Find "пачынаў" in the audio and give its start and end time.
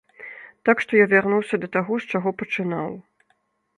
2.43-2.91